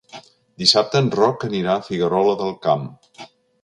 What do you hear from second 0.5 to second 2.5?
Dissabte en Roc anirà a Figuerola